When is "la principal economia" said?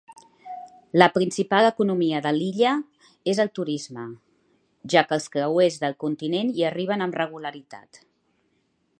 0.99-2.21